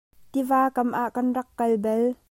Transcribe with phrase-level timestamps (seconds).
[0.31, 2.03] Tiva kam ah kan rak kal bal.